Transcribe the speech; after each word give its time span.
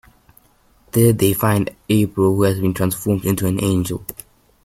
There 0.93 1.13
they 1.13 1.33
find 1.33 1.69
April, 1.87 2.35
who 2.35 2.41
has 2.41 2.59
been 2.59 2.73
transformed 2.73 3.23
into 3.23 3.45
an 3.45 3.63
angel. 3.63 4.03